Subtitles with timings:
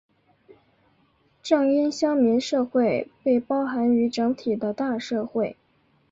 [1.43, 5.55] 正因乡民社会被包含于整体的大社会。